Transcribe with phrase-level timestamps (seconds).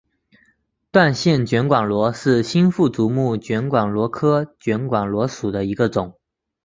[0.91, 6.17] 断线卷管螺是新腹足目卷管螺科卷管螺属的一个种。